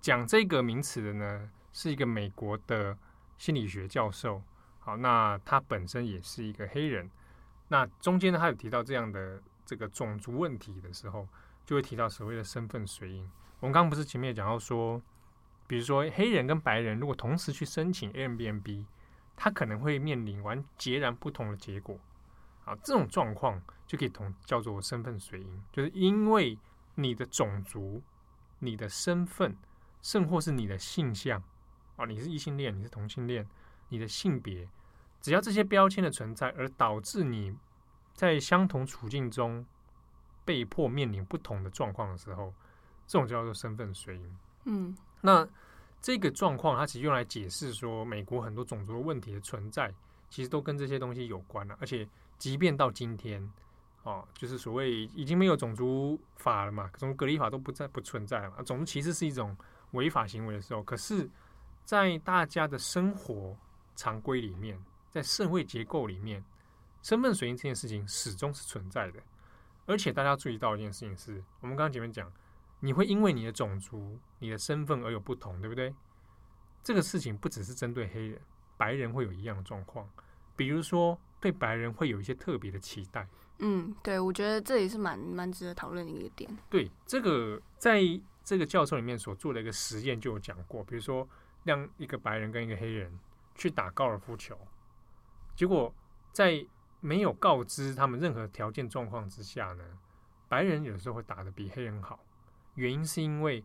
[0.00, 1.50] 讲这个名词的呢？
[1.72, 2.96] 是一个美国的
[3.36, 4.42] 心理学教授，
[4.78, 7.10] 好，那他本身也是一个黑人。
[7.68, 11.28] 那中间呢，他有提到这样的这个种族问题的时候，
[11.66, 13.28] 就会提到所谓的身份随因。
[13.60, 15.02] 我们刚刚不是前面也讲到说，
[15.66, 18.84] 比如说黑人跟白人如果同时去申请 Airbnb，
[19.36, 21.98] 他可能会面临完截然不同的结果。
[22.64, 26.58] 啊，这种状况就可以同叫做身份随因，就是因为
[26.94, 28.02] 你的种族、
[28.58, 29.56] 你的身份，
[30.02, 31.42] 甚或是你的性向。
[31.96, 33.48] 啊，你是异性恋，你是同性恋，
[33.88, 34.68] 你的性别，
[35.20, 37.56] 只要这些标签的存在，而导致你
[38.16, 39.64] 在相同处境中
[40.44, 42.52] 被迫面临不同的状况的时候，
[43.06, 44.36] 这种叫做身份水因。
[44.64, 45.48] 嗯，那
[46.00, 49.94] 这个状况它其实用来解释说，美国很多种族的问题的存在，
[50.28, 51.76] 其实都跟这些东西有关了。
[51.80, 53.48] 而且，即便到今天，
[54.02, 59.56] 哦，就是所谓已经没有种族法了嘛，种族隔离法都不在不存在了嘛，种族歧视是一种
[59.92, 61.30] 违法行为的时候，可是。
[61.84, 63.56] 在大家的生活
[63.94, 64.76] 常规里面，
[65.08, 66.44] 在社会结构里面，
[67.06, 69.22] 身份随因这件事情始终是存在的。
[69.86, 72.32] 而且大家注意到一件事情是，我们刚刚前面讲，
[72.80, 75.94] 你会因为你的种族、你的身份而有不同，对不对？
[76.82, 78.40] 这个事情不只是针对黑人，
[78.76, 80.10] 白人会有一样的状况。
[80.56, 83.28] 比如说，对白人会有一些特别的期待。
[83.60, 86.58] 嗯，对，我觉得这也是蛮蛮值得讨论的一个点。
[86.68, 88.00] 对，这个在
[88.42, 91.28] 这个教授里面所做的一个实验就有讲过，比如说。
[91.62, 93.18] 让一个白人跟一个黑人
[93.56, 94.56] 去打高尔夫球，
[95.56, 95.92] 结果
[96.30, 96.64] 在
[97.06, 99.84] 没有告知他们任何条件状况之下呢，
[100.48, 102.18] 白人有时候会打得比黑人好。
[102.74, 103.64] 原因是因为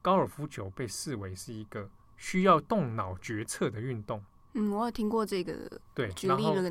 [0.00, 4.24] 高尔夫球被视为是一个需要动脑决策的运动。
[4.52, 5.80] 嗯，我有听过这个。
[5.92, 6.70] 对，举例了。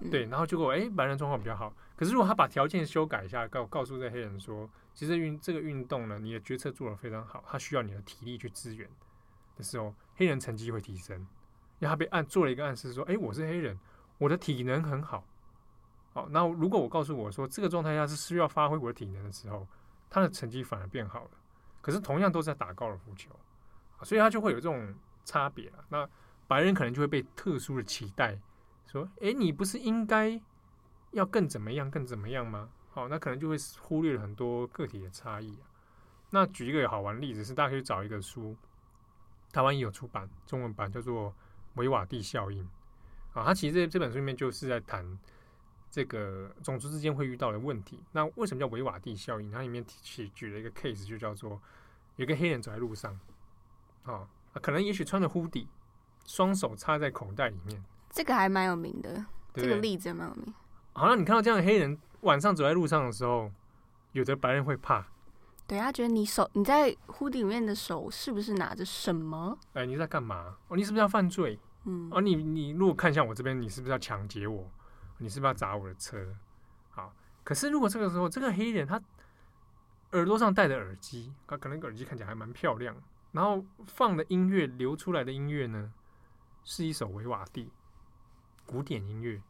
[0.00, 1.74] 嗯、对，然后结果哎，白人状况比较好。
[1.96, 8.86] 可是如果他把条件修改一下，告告诉这黑人说，其实运这个运动呢，你的决策做得非常好，他需要你的体力去支援。
[9.56, 11.26] 的时候，黑人成绩会提升，因
[11.80, 13.78] 为他被暗做了一个暗示，说：“哎，我是黑人，
[14.18, 15.24] 我的体能很好，
[16.12, 19.66] 好，那如果我告诉我说这个状态下是需要发挥我的体能的时候，
[20.08, 21.30] 他的成绩反而变好了。
[21.82, 23.30] 可是同样都在打高尔夫球，
[24.02, 25.84] 所以他就会有这种差别啊。
[25.88, 26.08] 那
[26.48, 28.38] 白人可能就会被特殊的期待，
[28.86, 30.40] 说：“诶，你不是应该
[31.12, 35.68] 要更怎么样、更怎么样吗？”好，那可能就会忽略了很多个体的差异啊。
[36.30, 38.56] 那举一个好玩的例子是，大家可以找一个书，
[39.52, 41.30] 台湾也有出版中文版，叫做
[41.74, 42.64] 《韦瓦蒂效应》
[43.36, 43.44] 啊。
[43.44, 45.18] 他其实这这本书里面就是在谈。
[45.88, 49.50] 这个种族之间会遇到的问题，那为什么叫维瓦蒂效应？
[49.50, 51.58] 它里面举举了一个 case，就叫做
[52.16, 53.18] 有一个黑人走在路上，
[54.02, 54.28] 啊，
[54.60, 55.66] 可能也许穿着 hoodie，
[56.26, 59.14] 双手插在口袋里面，这个还蛮有名的，
[59.54, 60.52] 对对这个例子蛮有名。
[60.92, 63.50] 好，那你看到这样的黑人晚上走在路上的时候，
[64.12, 65.06] 有的白人会怕，
[65.66, 69.56] 对，他觉得你手你在 hoodie 里面的手是不是拿着什么？
[69.72, 70.56] 哎，你在干嘛？
[70.68, 71.58] 哦，你是不是要犯罪？
[71.86, 74.70] 嗯，哦，你你如果看向我这边，你是不是要抢劫我？
[75.18, 76.36] 你是不是要砸我的车？
[76.90, 79.00] 好，可是如果这个时候这个黑人他
[80.12, 82.94] 耳朵上戴着耳机，他可能耳机看起来还蛮漂亮，
[83.32, 85.92] 然后放的音乐流出来的音乐呢，
[86.64, 87.70] 是一首维瓦蒂
[88.66, 89.40] 古典音乐，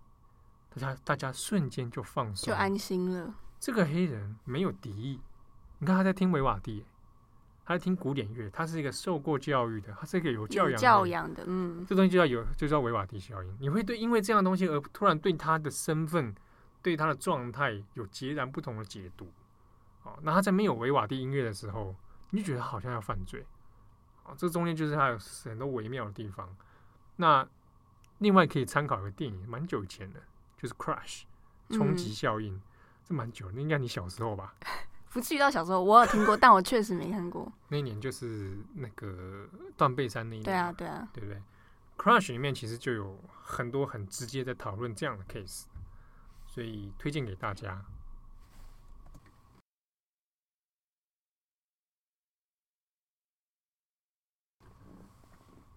[0.71, 3.35] 大家大家瞬间就放松，就安心了。
[3.59, 5.21] 这个黑人没有敌意，
[5.79, 6.85] 你看他在听维瓦第。
[7.67, 13.57] 他在听古典乐，他是一个受过教育的，他是一个有教养的，教养的，嗯，这东西就叫有，就叫维瓦第效应。
[13.61, 16.33] 你会对因为这样的东西而突然对他的身份、
[16.81, 19.29] 对他的状态有截然不同的解读。
[20.05, 21.97] 哦，那他在没有维瓦第音乐的时候，
[22.31, 23.45] 你就觉得好像要犯罪。
[24.23, 26.49] 啊，这中间就是他有很多微妙的地方。
[27.17, 27.45] 那
[28.19, 30.21] 另外可以参考一个电影，蛮久以前的，
[30.57, 31.23] 就是《Crash》
[31.77, 32.63] 冲击效应，嗯、
[33.03, 34.55] 这蛮久那，应该你小时候吧。
[35.17, 37.51] 不至于到小时候，我有听过，但我确实没看过。
[37.69, 41.43] 那一年就是那个断背山那一年，对啊，对啊，对不对
[41.97, 45.65] ？Crush 里面其实就有很多很直接在讨论这样的 case，
[46.47, 47.83] 所以推荐给大家。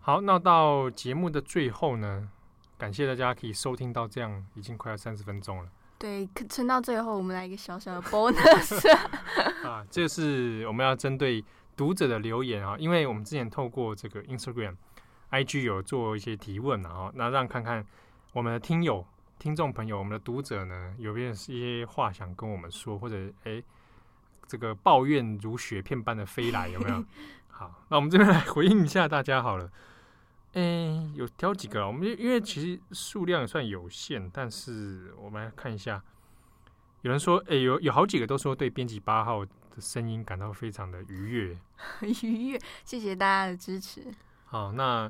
[0.01, 2.29] 好，那到节目的最后呢，
[2.77, 5.71] 感谢大家可以收听到这样，已经快要三十分钟了。
[5.99, 8.89] 对，撑到最后，我们来一个小小的 bonus
[9.67, 9.85] 啊！
[9.91, 11.43] 这是我们要针对
[11.75, 14.75] 读者的留言啊，因为我们之前透过这个 Instagram、
[15.31, 17.85] IG 有做一些提问啊，那让看看
[18.31, 19.05] 我们的听友、
[19.37, 23.61] 听众朋友、我们的读者呢，有没有一些话想跟我们说，或者哎，
[24.47, 27.03] 这个抱怨如雪片般的飞来，有没有？
[27.51, 29.69] 好，那我们这边来回应一下大家好了。
[30.53, 36.03] 哎，有挑几个，我们因为其实数量算有限，但是我们来看一下。
[37.01, 41.57] 有人说，哎，有有好几个都说对编辑八号的声音感到非常的愉悦，
[42.23, 44.03] 愉悦，谢谢大家的支持。
[44.47, 45.09] 好，那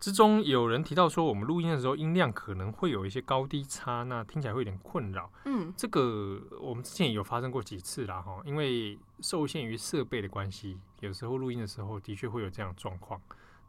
[0.00, 5.30] 之中有人提到说，我们录音的时候音量可能会有一些高低差，那听起来会有点困扰。
[5.44, 13.20] 嗯，这个我们之前也有发生过几次啦，哈，因为受限于设备的关系，有时候录音的时候的确会有这样状况。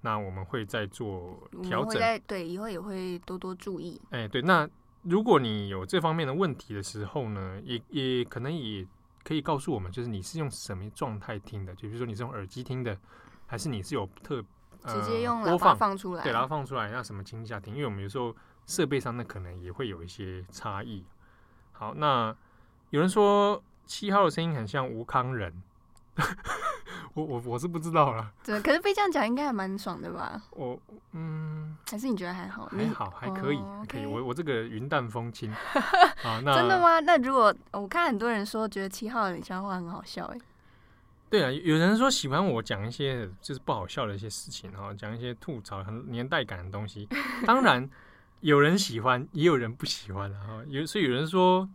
[0.01, 3.99] 那我们会再做调整，对，以后也会多多注意。
[4.11, 4.67] 哎，对，那
[5.01, 8.87] 如果你有这方面的问题的时候呢，也也可能也
[9.23, 11.75] 可以告诉我们，就是你是用什么状态听的？
[11.75, 12.97] 就比如说你是用耳机听的，
[13.45, 14.43] 还是你是有特、
[14.83, 16.23] 呃、直接用喇叭放出来？
[16.23, 17.73] 对，然后放出来，那什么情况下听？
[17.73, 18.35] 因为我们有时候
[18.65, 21.03] 设备上那可能也会有一些差异。
[21.71, 22.35] 好，那
[22.89, 25.61] 有人说七号的声音很像吴康仁。
[27.19, 30.41] 我我我是不知道了， 对，可是被这样讲应该还蛮爽的吧？
[30.51, 30.79] 我
[31.13, 32.65] 嗯，还是你觉得还好？
[32.67, 34.05] 还好，还可以，还可以。
[34.05, 35.51] 我我这个云淡风轻
[36.23, 36.99] 啊，那真的吗？
[36.99, 40.37] 那如果我看很多人说觉得七号的冷笑话很好笑，哎，
[41.29, 47.07] 对啊，有人说喜欢我讲一些就是不好笑的一些事情哈，讲一些吐槽很年代感的东西。
[47.45, 47.89] 当然
[48.41, 50.63] 有人喜欢，也有人不喜欢哈。
[50.67, 51.67] 有所以有人说，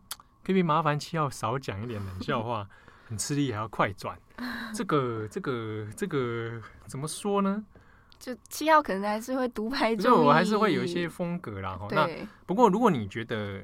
[0.43, 2.67] 可 不可以麻烦七号少讲一点冷笑话。
[3.07, 4.19] 很吃力，还要快转，
[4.75, 7.65] 这个、这个、这个怎么说呢？
[8.19, 11.77] 就七号可能还是会独排就，我还是会有一些风格啦。
[11.77, 12.09] 哈，那
[12.47, 13.63] 不过如果你觉得，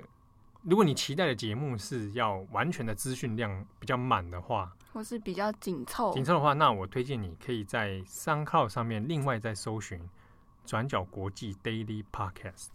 [0.63, 9.99] 如果你期待的节目是要完全的资讯量比较满的话，或是比较紧凑紧凑的话，那我推荐你可以在 SoundCloud 上面另外再搜寻
[10.67, 12.67] “转角国际 Daily Podcast”。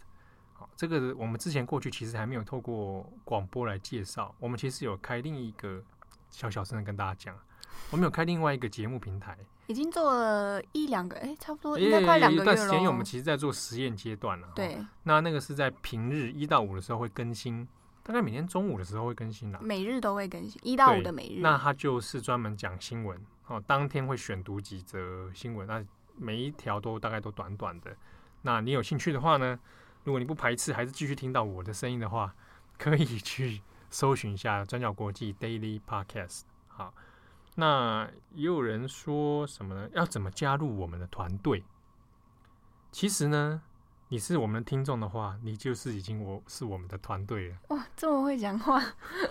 [0.54, 5.80] 好，这个我们之前过去其实还没有透过广播来介绍，我们其实有开另一个。
[6.36, 7.34] 小小声的跟大家讲，
[7.90, 12.52] 我们有开另外一个节目平台，已经做了一两个，哎，差不多应该快两个月了。
[12.52, 14.48] 一段时间，因为我们其实在做实验阶段了。
[14.54, 17.66] 对，那那个是在平日一到五的时候会更新，
[18.02, 19.58] 大概每天中午的时候会更新的。
[19.62, 21.40] 每日都会更新，一到五的每日。
[21.40, 25.82] 那它就是专门讲新闻哦，当天会选读几则新闻，那
[26.18, 27.96] 每一条都大概都短短的。
[28.42, 29.58] 那你有兴趣的话呢，
[30.04, 32.34] 如果你不排斥，还是继续听到我的声音的话。
[32.78, 33.62] 可以去
[33.96, 36.42] 搜寻一下转角国际 Daily Podcast。
[36.68, 36.92] 好，
[37.54, 39.88] 那也有人说什么呢？
[39.94, 41.64] 要怎么加入我们的团队？
[42.92, 43.62] 其实呢，
[44.08, 47.56] 你是我们的听众的话，你就是已经我是我们的团队了。
[47.68, 48.82] 哇，这么会讲话！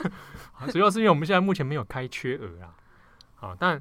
[0.73, 2.75] 主要是因为我们现在目前没有开缺额啊。
[3.35, 3.79] 好，但。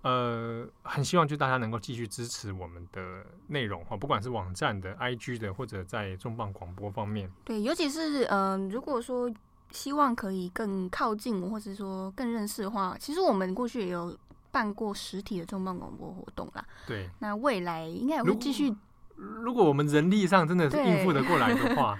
[0.00, 7.32] 呃，很希望就大家能够继续支持我们的内容哈，不管是网站的、IG 的，或者在重磅广播方面。
[7.42, 9.32] 对，尤其是嗯、呃，如果说
[9.74, 14.16] 希望可以更靠近，或者说更认识的话，其实我们过去也有
[14.50, 16.64] 办过实体的重磅广播活动啦。
[16.86, 18.74] 对，那未来应该也会继续
[19.16, 19.42] 如。
[19.42, 21.98] 如果我们人力上真的是应付得过来的话，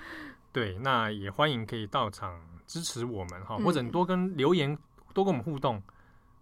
[0.53, 4.79] 对，对，那也欢迎可以到场支持我们哈，或者你多跟留言，
[5.13, 5.83] 多跟我们互动。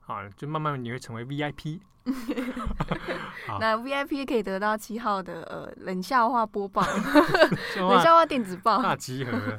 [0.07, 1.81] 啊，就慢慢你会成为 VIP，
[3.59, 6.83] 那 VIP 可以得到七号的呃冷笑话播报，
[7.79, 9.59] 冷笑话电子报大集合。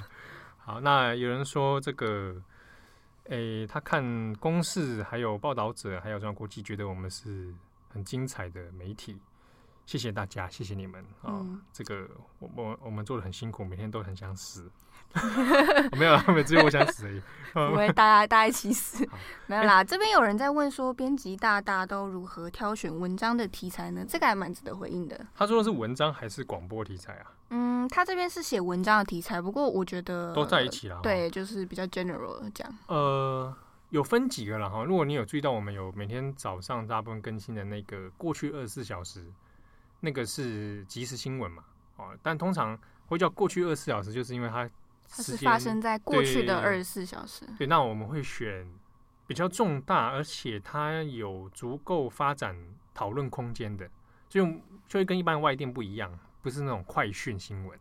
[0.65, 2.41] 好，那有人说这个，
[3.25, 7.53] 诶、欸，他看公视还有报道者还有中央国际，觉得我们是
[7.89, 9.19] 很精彩的媒体。
[9.85, 11.35] 谢谢大家，谢谢你们啊！
[11.43, 14.71] 嗯、这个我我我们做的很辛苦，每天都很想死。
[15.99, 17.21] 没有，没有，只有我想死而已。
[17.51, 19.05] 不会，大家大家一起死。
[19.45, 24.05] 没有啦，欸、这边有人在问说，编辑大大都如何挑选文章的题材呢？
[24.07, 25.27] 这个还蛮值得回应的。
[25.35, 27.31] 他说的是文章还是广播题材啊？
[27.55, 30.99] 嗯，他这边是写文章的题材，不过我觉得都在一起了。
[31.03, 32.77] 对，就是比较 general 这样。
[32.87, 33.55] 呃，
[33.91, 34.83] 有分几个了哈。
[34.83, 39.31] 如果你有注意到，我们有每天早上大部分更新的那个过去二十四小时。
[39.99, 41.63] 那个是即时新闻嘛？
[41.95, 44.69] 哦，但通常会叫过去二十四小时，就是因为它
[45.07, 47.45] 它是发生在过去的二十四小时。
[47.57, 48.67] 对，那我们会选
[49.25, 52.53] 比较重大，而且它有足够发展
[52.93, 53.89] 讨论空间的，
[54.27, 54.45] 就
[54.87, 56.11] 就会跟一般外电不一样，
[56.43, 57.79] 不是那种快讯新闻，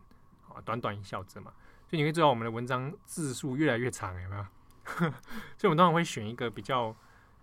[0.48, 1.52] 啊，短短一小则嘛。
[1.86, 4.46] 所以你会知道我们的文章字数越来越长，有没有？
[5.58, 6.96] 所以我们当然会选一个比较，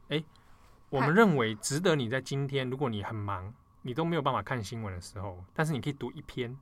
[0.07, 0.23] 哎，
[0.89, 3.53] 我们认为值得你在今天，如果你很忙。
[3.81, 6.55] 你都没有办法看新闻的时候，但是你可以读一篇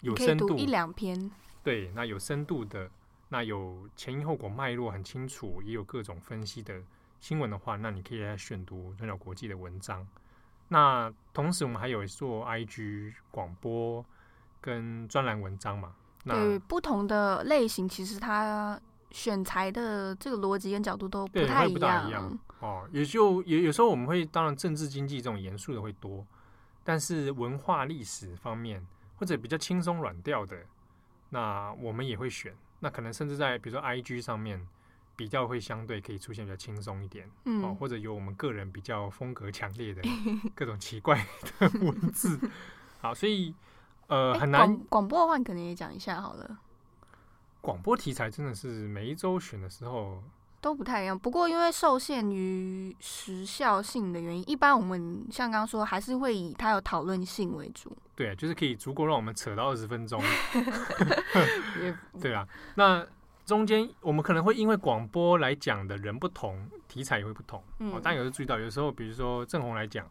[0.00, 1.30] 有深度一两篇，
[1.62, 2.90] 对，那有深度的，
[3.28, 6.82] 那有前因后果脉络很清楚，也有各种分析的
[7.20, 10.08] 新闻的话，那你可以来选读转角国际的文章。
[10.72, 14.04] 那同时我们还有做 IG 广播
[14.60, 15.92] 跟专栏文章嘛？
[16.24, 18.80] 那对，不同的类型，其实它
[19.10, 22.38] 选材的这个逻辑跟角度都不太一样。
[22.60, 26.24] 哦，也就也有时候我们会，当然政治经济这种严肃的会多，
[26.84, 30.56] 但是文化历史方面或者比较轻松软调的，
[31.30, 32.54] 那我们也会选。
[32.78, 34.64] 那可能甚至在比如说 IG 上面
[35.20, 40.00] 比较会相对可以出现比较轻松一点，嗯，哦，或者有我们个人比较风格强烈的
[40.56, 41.26] 各种奇怪
[41.58, 42.40] 的文字。
[43.02, 43.54] 好，所以
[44.06, 46.58] 呃很难广播的话，你可能也讲一下好了。
[47.60, 50.22] 广播题材真的是每一周选的时候。
[50.62, 57.94] 都不太一样，不过因为受限于时效性的原因，一般我们像刚刚说，还是会以它有讨论性为主。
[58.14, 60.22] 对，就是可以足够让我们扯到二十分钟。
[62.20, 63.06] 对啊，那
[63.50, 67.60] 中间我们可能会因为广播来讲的人不同，题材也会不同。
[67.80, 70.08] 嗯，当然有时候注意到，有时候比如说郑红来讲，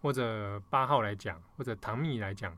[0.00, 2.52] 或者八号来讲，或者唐蜜来讲。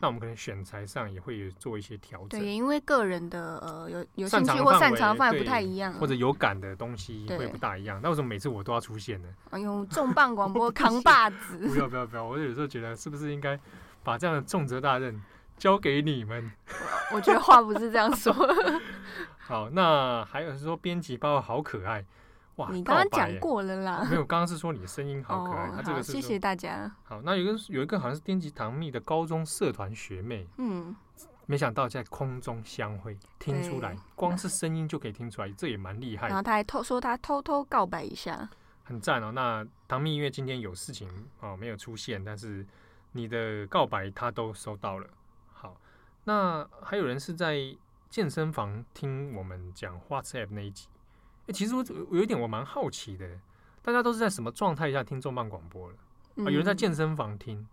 [0.00, 8.00] 那我们可能选材上也会做一些调整，对，因为个人的呃有有兴趣或擅长范围不太一样，或者有感的东西会不大一样。
[8.02, 9.28] 那为什么每次我都要出现呢？
[9.50, 11.58] 哎呦，重磅广播扛把子！
[11.68, 12.24] 不要不要不要！
[12.24, 13.58] 我有时候觉得是不是应该
[14.02, 15.20] 把这样的重责大任
[15.58, 16.48] 交给你们？
[17.12, 18.32] 我觉得话不是这样说。
[19.48, 22.04] 好，那还有是说编辑包好可爱。
[22.56, 24.06] 哇，你刚刚讲过了啦。
[24.10, 25.70] 没有，刚刚是说你的声音好可爱。
[25.70, 26.94] 他这个是谢谢大家。
[27.04, 30.94] 好，那有个有一个好像是编辑唐蜜的高中社团学妹，嗯，
[31.46, 36.28] 没想到在空中相会，听出来，光是声音就可以听出来，这也蛮厉害。
[36.28, 38.50] 然后他还偷说他偷偷告白一下，
[38.84, 39.32] 很赞哦。
[39.32, 41.08] 那唐蜜因为今天有事情
[41.40, 42.66] 哦没有出现，但是
[43.12, 45.08] 你的告白他都收到了。
[45.54, 45.74] 好，
[46.24, 47.56] 那还有人是在
[48.10, 50.86] 健身房听我们讲 WhatsApp 那一集。
[51.46, 53.38] 欸、其实我我有一点我蛮好奇的，
[53.82, 55.94] 大家都是在什么状态下听重磅广播了？
[56.36, 57.66] 啊，有人在健身房听，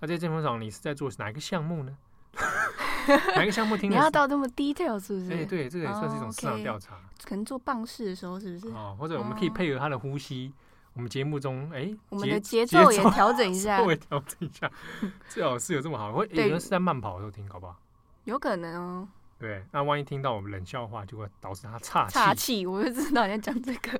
[0.00, 1.96] 那在健身房你是在做哪一个项目呢？
[3.34, 3.90] 哪一个项目听？
[3.90, 5.32] 你要到那么 detail 是不是？
[5.32, 6.94] 哎、欸，对，这个也算是一种市场调查。
[6.94, 7.28] Oh, okay.
[7.28, 8.74] 可能做棒式的时候是不是？
[8.74, 10.52] 哦，或者我们可以配合他的呼吸，
[10.92, 14.70] 我们节目中哎，欸、我们的节奏也调整一下， 稍微调整一下，
[15.28, 16.12] 最好是有这么好。
[16.12, 17.76] 会有人是在慢跑的时候听，好不好？
[18.24, 19.08] 有可能哦。
[19.40, 22.12] 对，那万一听到我们冷笑话，就会导致他岔气。
[22.12, 23.98] 岔气，我就知道你在讲这个。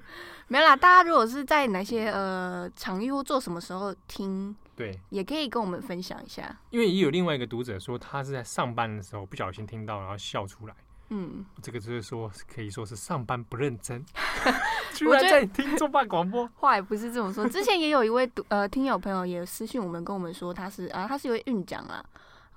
[0.48, 6.54] 没有啦，大家如果是在哪些呃场域或做什么时候听，对，也可以跟我们分享一下。
[6.68, 10.74] 因为也有另外一个读者说，他是在上班的时候不小心听到，然后笑出来。
[11.08, 14.04] 嗯，这个就是说可以说是上班不认真，
[14.94, 16.46] 居然在听重办广播。
[16.54, 22.04] 话也不是这么说，之前也有一位读呃听友朋友也私信我们，跟我们说他是啊，他是一位运将啊，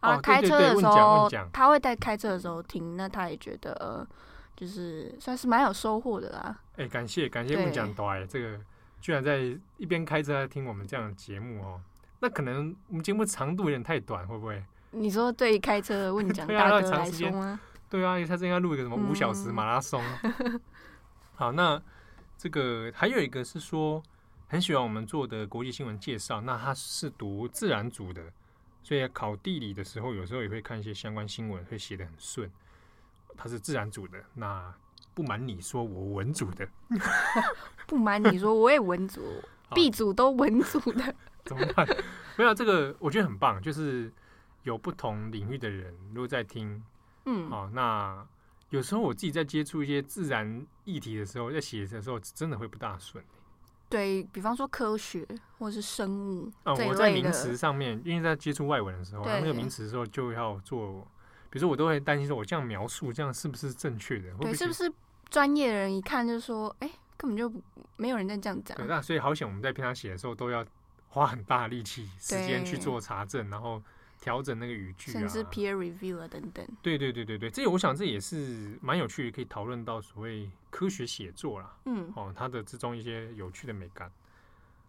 [0.04, 4.06] 啊，开车的时候他会在开车的时候听，那他也觉得呃，
[4.56, 6.60] 就是算是蛮有收获的啦。
[6.76, 8.60] 哎、欸，感谢感谢问讲多这个
[9.00, 11.82] 居然在一边开车在听我们这样的节目哦。
[12.20, 14.64] 那可能我们节目长度有点太短，会不会？
[14.92, 17.60] 你说对开车的问讲大哥来说吗？
[17.90, 20.02] 对啊，他正要录一个什么五小时马拉松。
[20.22, 20.62] 嗯、
[21.36, 21.82] 好，那
[22.38, 24.02] 这个还有一个是说
[24.48, 28.22] 很喜欢我们做的国际新闻介绍，那他是读自然组的，
[28.84, 32.52] 所以考地理的时候有时候也会看一些相关新闻，会写得很顺。
[33.36, 34.72] 他是自然组的，那
[35.14, 36.68] 不瞒你说，我文组的。
[37.88, 39.22] 不瞒你说，我也文组，
[39.74, 41.16] B 组都文组的。
[41.46, 41.88] 怎么办？
[42.38, 43.62] 没有这个，我觉得很棒。
[43.62, 44.12] 就是
[44.64, 46.84] 有不同领域的人如果在听，
[47.26, 48.28] 嗯，好、哦，那
[48.70, 53.24] 有时候我自己在接触一些自然议题的时候，在写的时候，真的会不大顺。
[53.94, 55.24] 对，比方说科学
[55.60, 61.08] 或是生物啊、哦，我在名词上面，因为在接触外文的时候，那个名词的时候就要做，
[61.50, 64.34] 比如说我都会担心说，我这样描述这样是不是正确的？
[64.42, 64.92] 对，是不是
[65.30, 67.52] 专业的人一看就说，哎，根本就
[67.98, 68.76] 没有人在这样讲。
[68.78, 70.66] 对，那所以好险，我们在平常写的时候都要。
[71.10, 73.80] 花很大力气、时间去做查证，然后
[74.24, 76.66] 调整那个语句啊，甚至 peer review 啊等等。
[76.82, 81.76] 对对对对对，这我想这也是蛮有趣的，可以讨论到所谓科学写作啦。
[81.84, 84.10] 嗯，哦，它的之中一些有趣的美感。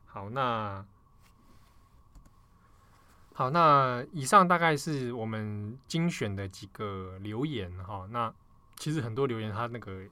[0.07, 0.87] 好，那
[3.33, 8.07] 好，那以上大概是我们精选的几个留言哈。
[8.13, 8.33] 那
[8.77, 10.05] 其实很多留言它那个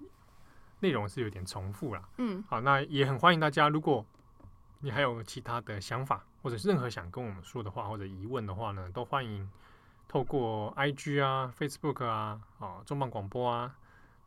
[0.80, 2.08] 内容是有点重复啦。
[2.18, 4.04] 嗯，好，那也很欢迎大家如果。
[4.84, 9.48] 你还有其他的想法，或者是任何想跟我们说的话，或者疑问的话呢，都欢迎
[10.08, 13.74] 透过 IG 啊、Facebook 啊、啊、重磅广播啊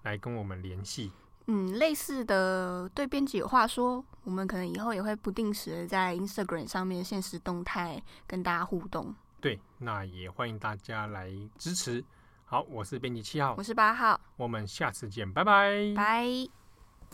[0.04, 1.12] 来跟我们联系。
[1.48, 9.14] 嗯，类似的对编辑有话说，我们可能以后也会不定时在 Instagram 上面限时动态跟大家互动。
[9.40, 12.04] 对，那也欢迎大家来支持。
[12.46, 16.65] 好，我是编辑七号，我是八号，我们下次见，拜拜，拜。